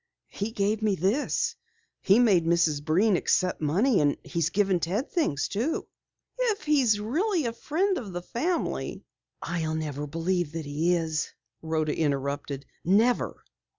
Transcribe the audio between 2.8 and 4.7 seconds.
Breen accept money, and he's